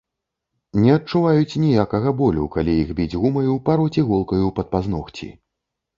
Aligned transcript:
Не 0.85 0.93
адчуваюць 0.99 1.59
ніякага 1.65 2.13
болю, 2.21 2.47
калі 2.55 2.73
іх 2.85 2.89
біць 3.01 3.19
гумаю, 3.25 3.53
пароць 3.69 3.95
іголкаю 4.03 4.47
пад 4.61 4.67
пазногці. 4.77 5.29